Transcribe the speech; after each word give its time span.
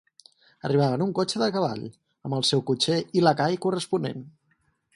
Arribava 0.69 0.95
en 0.99 1.03
un 1.05 1.11
cotxe 1.19 1.41
de 1.41 1.49
cavall, 1.57 1.83
amb 2.29 2.37
el 2.39 2.47
seu 2.51 2.63
cotxer 2.71 2.99
i 3.21 3.25
lacai 3.27 3.61
corresponent. 3.67 4.27